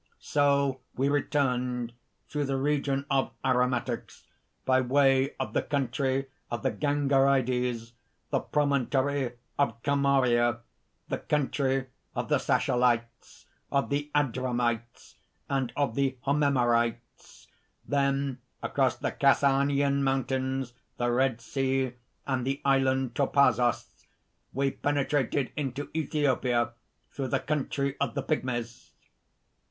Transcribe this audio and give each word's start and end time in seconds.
"So 0.17 0.79
we 0.95 1.09
returned 1.09 1.93
through 2.27 2.45
the 2.45 2.57
Region 2.57 3.05
of 3.11 3.33
Aromatics, 3.45 4.23
by 4.65 4.81
way 4.81 5.35
of 5.39 5.53
the 5.53 5.61
country 5.61 6.25
of 6.49 6.63
the 6.63 6.71
Gangarides, 6.71 7.91
the 8.31 8.39
promontory 8.39 9.33
of 9.59 9.79
Comaria, 9.83 10.61
the 11.07 11.19
country 11.19 11.85
of 12.15 12.29
the 12.29 12.37
Sachalites, 12.39 13.45
of 13.71 13.91
the 13.91 14.09
Adramites 14.15 15.17
and 15.47 15.71
of 15.77 15.93
the 15.93 16.17
Homerites; 16.25 17.45
then, 17.87 18.39
across 18.63 18.95
the 18.97 19.11
Cassanian 19.11 20.03
mountains, 20.03 20.73
the 20.97 21.11
Red 21.11 21.39
Sea, 21.39 21.93
and 22.25 22.43
the 22.43 22.59
Island 22.65 23.13
Topazos, 23.13 24.07
we 24.51 24.71
penetrated 24.71 25.51
into 25.55 25.91
Ethiopia 25.95 26.71
through 27.11 27.27
the 27.27 27.39
country 27.39 27.97
of 28.01 28.15
the 28.15 28.23
Pygmies." 28.23 28.89